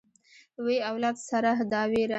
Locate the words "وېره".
1.91-2.09